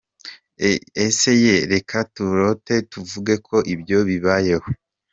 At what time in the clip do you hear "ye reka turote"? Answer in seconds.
1.43-2.75